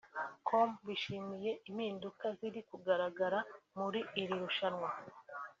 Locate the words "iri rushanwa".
4.21-4.89